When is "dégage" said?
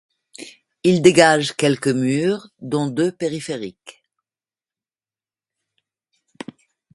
1.03-1.53